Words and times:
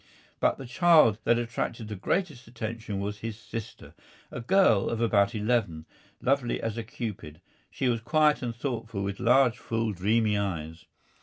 But 0.39 0.57
the 0.57 0.65
child 0.65 1.19
that 1.25 1.37
attracted 1.37 1.87
the 1.87 1.95
greatest 1.95 2.47
attention 2.47 2.99
was 2.99 3.19
his 3.19 3.37
sister, 3.37 3.93
a 4.31 4.41
girl 4.41 4.89
of 4.89 4.99
about 4.99 5.35
eleven, 5.35 5.85
lovely 6.19 6.59
as 6.59 6.75
a 6.75 6.83
Cupid. 6.83 7.39
She 7.69 7.87
was 7.87 8.01
quiet 8.01 8.41
and 8.41 8.55
thoughtful, 8.55 9.03
with 9.03 9.19
large, 9.19 9.59
full, 9.59 9.91
dreamy 9.93 10.35
eyes. 10.39 10.85